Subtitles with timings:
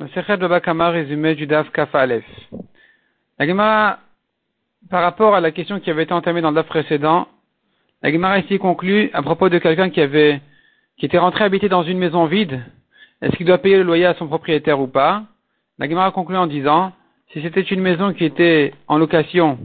[0.00, 1.66] Résumé du Daf.
[3.38, 3.98] La Gemara,
[4.90, 7.26] par rapport à la question qui avait été entamée dans le Daf précédent,
[8.02, 10.40] la Gemara ici conclut à propos de quelqu'un qui avait,
[10.98, 12.62] qui était rentré habiter dans une maison vide,
[13.22, 15.24] est-ce qu'il doit payer le loyer à son propriétaire ou pas?
[15.80, 16.92] La Gemara conclut en disant,
[17.32, 19.58] si c'était une maison qui était en location,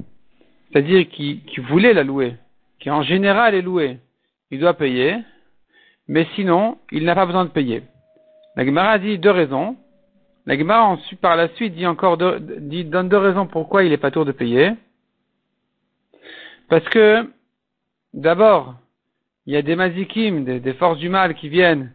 [0.71, 2.37] c'est-à-dire qui, qui voulait la louer,
[2.79, 3.99] qui en général est louée,
[4.49, 5.15] il doit payer,
[6.07, 7.83] mais sinon, il n'a pas besoin de payer.
[8.55, 9.77] La Gemara dit deux raisons.
[10.45, 10.57] La
[11.21, 14.33] par la suite dit encore deux, donne deux raisons pourquoi il n'est pas tour de
[14.33, 14.71] payer.
[16.69, 17.29] Parce que,
[18.13, 18.75] d'abord,
[19.45, 21.93] il y a des mazikim, des, forces du mal qui viennent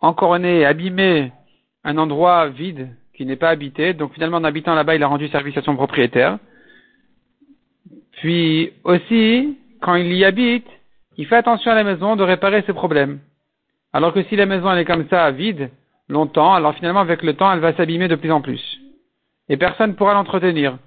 [0.00, 1.32] encoronner, abîmer
[1.84, 3.92] un endroit vide qui n'est pas habité.
[3.92, 6.38] Donc finalement, en habitant là-bas, il a rendu service à son propriétaire.
[8.20, 10.66] Puis aussi, quand il y habite,
[11.16, 13.20] il fait attention à la maison de réparer ses problèmes.
[13.92, 15.70] Alors que si la maison elle est comme ça, vide,
[16.10, 18.62] longtemps, alors finalement avec le temps elle va s'abîmer de plus en plus.
[19.48, 20.78] Et personne ne pourra l'entretenir.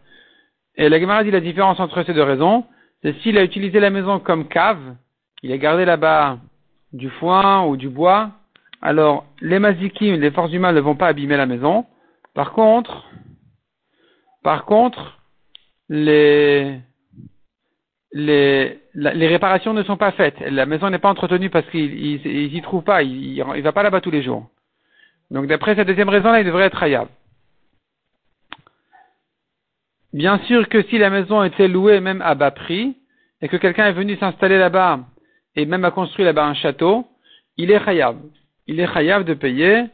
[0.75, 2.65] Et la Gemara dit la différence entre ces deux raisons,
[3.01, 4.95] c'est s'il a utilisé la maison comme cave,
[5.41, 6.37] il a gardé là-bas
[6.93, 8.31] du foin ou du bois,
[8.81, 11.85] alors les mazikim, les forces du mal ne vont pas abîmer la maison.
[12.33, 13.05] Par contre,
[14.43, 15.19] par contre,
[15.89, 16.81] les,
[18.13, 20.39] réparations ne sont pas faites.
[20.41, 24.01] La maison n'est pas entretenue parce qu'il n'y trouve pas, il ne va pas là-bas
[24.01, 24.49] tous les jours.
[25.33, 27.07] Donc d'après cette deuxième raison-là, il devrait être hayab.
[30.13, 32.95] Bien sûr que si la maison était louée même à bas prix,
[33.41, 34.99] et que quelqu'un est venu s'installer là-bas,
[35.55, 37.07] et même a construit là-bas un château,
[37.57, 38.17] il est hayab.
[38.67, 39.85] Il est hayab de payer,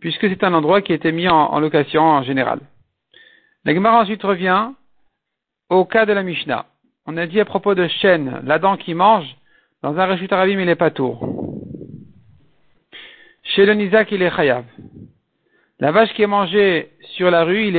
[0.00, 2.60] puisque c'est un endroit qui a été mis en, location en général.
[3.66, 4.70] La Gemara ensuite revient
[5.68, 6.64] au cas de la Mishnah.
[7.04, 9.36] On a dit à propos de chêne, la dent qui mange,
[9.82, 11.49] dans un réchute arabim, il n'est pas tour.
[13.54, 14.64] Chez le Nizak, il est chayav.
[15.80, 17.72] La vache qui est mangée sur la rue,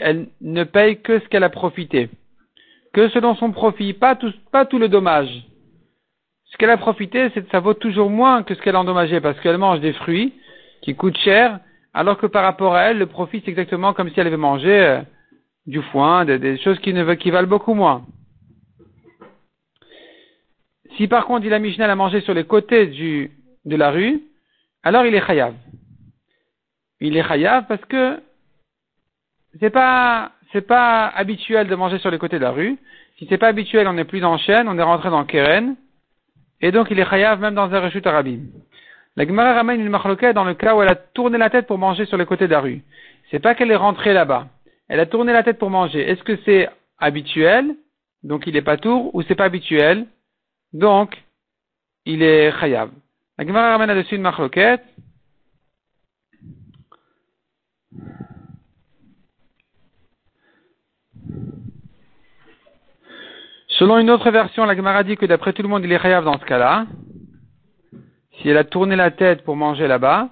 [0.00, 2.10] elle ne paye que ce qu'elle a profité.
[2.92, 5.28] Que selon son profit, pas tout, le dommage.
[6.44, 9.38] Ce qu'elle a profité, c'est ça vaut toujours moins que ce qu'elle a endommagé parce
[9.40, 10.32] qu'elle mange des fruits
[10.82, 11.58] qui coûtent cher,
[11.92, 14.80] alors que par rapport à elle, le profit c'est exactement comme si elle avait mangé
[14.80, 15.00] euh,
[15.66, 18.04] du foin, des, choses qui, ne, valent beaucoup moins.
[20.96, 24.20] Si par contre il a Mishnah à manger sur les côtés de la rue,
[24.82, 25.54] alors il est chayav.
[27.00, 28.20] Il est chayav parce que
[29.58, 30.32] c'est pas
[30.66, 32.76] pas habituel de manger sur les côtés de la rue.
[33.18, 35.76] Si c'est pas habituel, on n'est plus dans chaîne, on est rentré dans Keren.
[36.60, 38.40] Et donc il est chayav même dans un rechut arabim.
[39.16, 41.78] La Gemara ramène une marloquette dans le cas où elle a tourné la tête pour
[41.78, 42.82] manger sur les côtés de la rue.
[43.30, 44.48] C'est pas qu'elle est rentrée là-bas.
[44.88, 46.08] Elle a tourné la tête pour manger.
[46.08, 46.68] Est-ce que c'est
[46.98, 47.74] habituel,
[48.22, 50.06] donc il est pas tour, ou c'est pas habituel,
[50.72, 51.16] donc
[52.04, 52.90] il est chayav.
[53.40, 54.84] La Gemara ramène là-dessus une marloquette.
[63.68, 66.22] Selon une autre version, la Gemara dit que d'après tout le monde, il est chayav
[66.22, 66.84] dans ce cas-là.
[68.34, 70.28] Si elle a tourné la tête pour manger là-bas,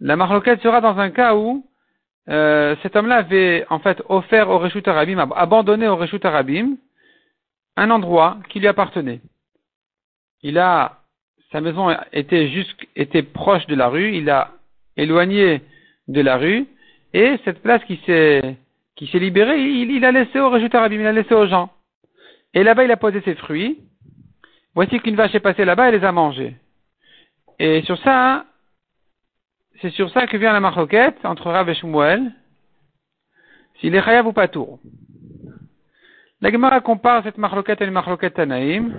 [0.00, 1.66] la marloquette sera dans un cas où
[2.28, 6.76] euh, cet homme-là avait en fait offert au Reshut Arabim, abandonné au Reshut Arabim,
[7.78, 9.22] un endroit qui lui appartenait.
[10.42, 11.03] Il a
[11.54, 14.54] sa maison était juste, était proche de la rue, il a
[14.96, 15.62] éloigné
[16.08, 16.66] de la rue,
[17.12, 18.56] et cette place qui s'est,
[18.96, 21.70] qui s'est libérée, il, il, a laissé au Rejut Arabim, il a laissé aux gens.
[22.54, 23.78] Et là-bas, il a posé ses fruits.
[24.74, 26.56] Voici qu'une vache est passée là-bas, elle les a mangés.
[27.60, 28.46] Et sur ça,
[29.80, 32.32] c'est sur ça que vient la marloquette entre Rav et Shmuel,
[33.78, 34.80] s'il est chayav ou pas tour.
[36.40, 38.98] La Gemara compare cette marloquette à une marloquette Tanaïm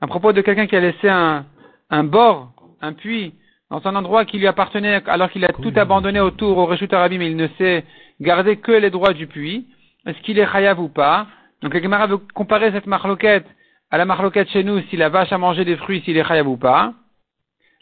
[0.00, 1.46] à propos de quelqu'un qui a laissé un,
[1.90, 3.34] un bord, un puits,
[3.70, 7.18] dans un endroit qui lui appartenait alors qu'il a tout abandonné autour au Reshut Arabi,
[7.18, 7.84] mais il ne sait
[8.20, 9.66] garder que les droits du puits.
[10.06, 11.26] Est-ce qu'il est chayav ou pas?
[11.62, 13.46] Donc la Gemara veut comparer cette marloquette
[13.90, 16.46] à la marloquette chez nous, si la vache a mangé des fruits, s'il est chayav
[16.46, 16.92] ou pas.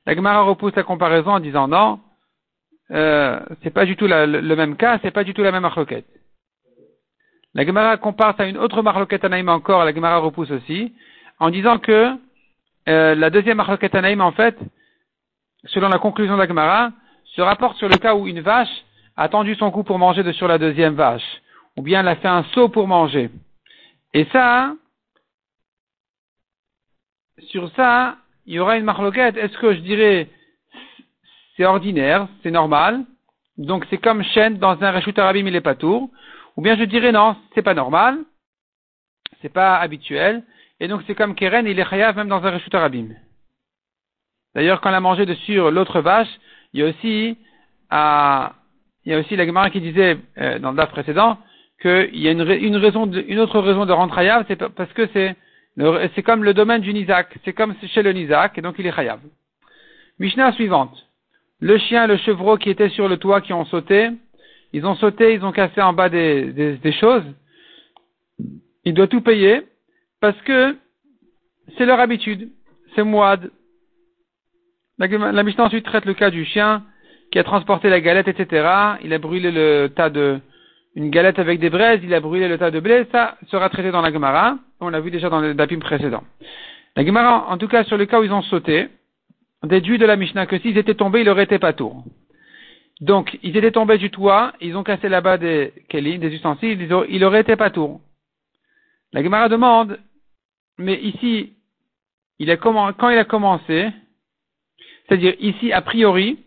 [0.06, 2.00] La Gemara repousse la comparaison en disant non,
[2.90, 6.06] euh, c'est pas du tout le, même cas, c'est pas du tout la même marloquette.
[7.54, 10.94] La Gemara compare ça à une autre marloquette Anaïm encore, la Gemara repousse aussi,
[11.44, 12.16] en disant que
[12.88, 14.56] euh, la deuxième marloquette Anaïm, en fait,
[15.64, 16.90] selon la conclusion Gemara,
[17.36, 18.74] se rapporte sur le cas où une vache
[19.14, 21.42] a tendu son cou pour manger de sur la deuxième vache,
[21.76, 23.30] ou bien elle a fait un saut pour manger.
[24.14, 24.74] Et ça,
[27.48, 28.16] sur ça,
[28.46, 29.36] il y aura une marloquette.
[29.36, 30.30] Est-ce que je dirais
[31.56, 33.04] c'est ordinaire, c'est normal,
[33.58, 36.08] donc c'est comme chêne dans un rechut arabim il est pas tour,
[36.56, 38.18] ou bien je dirais non, c'est pas normal,
[39.42, 40.42] c'est pas habituel,
[40.80, 43.08] et donc c'est comme Keren, il est chayav même dans un rechut arabim.
[44.54, 46.28] D'ailleurs, quand elle a mangé dessus l'autre vache,
[46.72, 47.36] il y a aussi
[47.90, 48.54] à,
[49.04, 51.38] il y a aussi la Gemara qui disait, euh, dans le DAF précédent,
[51.80, 55.36] qu'il y a une, raison une autre raison de rendre Hayav, c'est parce que c'est,
[56.14, 58.98] c'est comme le domaine du Nizak, c'est comme chez le Nizak, et donc il est
[58.98, 59.20] Hayav.
[60.18, 61.06] Mishnah suivante.
[61.60, 64.10] Le chien le chevreau qui étaient sur le toit, qui ont sauté,
[64.72, 67.24] ils ont sauté, ils ont cassé en bas des, des choses.
[68.84, 69.62] Il doit tout payer,
[70.24, 70.74] parce que
[71.76, 72.48] c'est leur habitude.
[72.94, 73.50] C'est moide.
[74.96, 76.82] La, Mishnah ensuite traite le cas du chien
[77.30, 78.66] qui a transporté la galette, etc.
[79.04, 80.40] Il a brûlé le tas de,
[80.94, 83.90] une galette avec des braises, il a brûlé le tas de blé, ça sera traité
[83.90, 84.56] dans la Gemara.
[84.80, 86.24] On l'a vu déjà dans le dapim précédent.
[86.96, 88.88] La Gemara, en tout cas, sur le cas où ils ont sauté,
[89.62, 92.02] déduit de la Mishnah que s'ils étaient tombés, il aurait été pas tour.
[93.02, 97.24] Donc, ils étaient tombés du toit, ils ont cassé là-bas des kelim, des ustensiles, il
[97.24, 98.00] aurait été pas tour.
[99.12, 99.98] La Gemara demande,
[100.78, 101.52] mais ici,
[102.38, 103.88] il a quand il a commencé,
[105.06, 106.38] c'est-à-dire ici, a priori,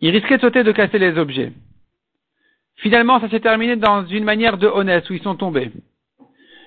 [0.00, 1.52] il risquait de sauter de casser les objets.
[2.76, 5.70] Finalement, ça s'est terminé dans une manière de honnête où ils sont tombés.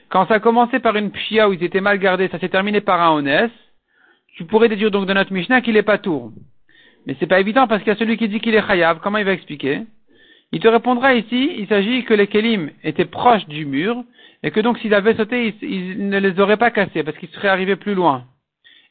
[0.09, 2.79] Quand ça a commencé par une pshia où ils étaient mal gardés, ça s'est terminé
[2.81, 3.51] par un honnête.
[4.35, 6.31] Tu pourrais déduire donc de notre Mishnah qu'il est pas tour.
[7.05, 8.99] Mais c'est pas évident parce qu'il y a celui qui dit qu'il est chayav.
[9.01, 9.81] Comment il va expliquer?
[10.51, 14.03] Il te répondra ici, il s'agit que les kelim étaient proches du mur
[14.43, 17.47] et que donc s'ils avaient sauté, ils, ne les auraient pas cassés parce qu'ils seraient
[17.47, 18.25] arrivés plus loin.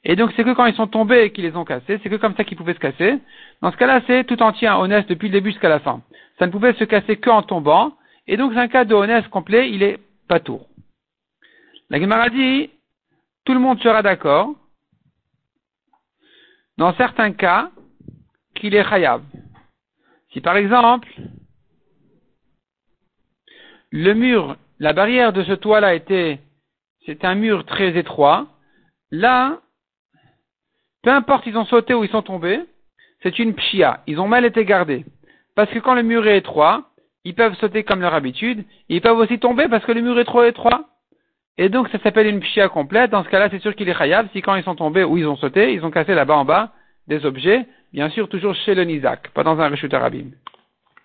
[0.04, 2.34] Et donc c'est que quand ils sont tombés qu'ils les ont cassés, c'est que comme
[2.36, 3.18] ça qu'ils pouvaient se casser.
[3.62, 6.02] Dans ce cas-là, c'est tout entier honnête depuis le début jusqu'à la fin.
[6.38, 7.96] Ça ne pouvait se casser qu'en tombant,
[8.26, 9.98] et donc c'est un cas de honnête complet, il est
[10.28, 10.68] pas tour.
[11.90, 12.70] La Gemara dit,
[13.44, 14.54] tout le monde sera d'accord,
[16.76, 17.70] dans certains cas,
[18.54, 19.22] qu'il est chayav.
[20.32, 21.08] Si par exemple,
[23.90, 26.40] le mur, la barrière de ce toit-là était,
[27.04, 28.46] c'est un mur très étroit,
[29.10, 29.60] là,
[31.02, 32.60] peu importe ils ont sauté ou ils sont tombés,
[33.22, 35.04] c'est une pshia, ils ont mal été gardés.
[35.54, 36.90] Parce que quand le mur est étroit,
[37.24, 40.24] ils peuvent sauter comme leur habitude, ils peuvent aussi tomber parce que le mur est
[40.24, 40.84] trop étroit.
[41.58, 44.28] Et donc ça s'appelle une pshia complète, dans ce cas-là c'est sûr qu'il est chayav,
[44.32, 46.72] si quand ils sont tombés ou ils ont sauté, ils ont cassé là-bas en bas
[47.06, 50.32] des objets, bien sûr toujours chez le Nizak, pas dans un Rishut Arabim.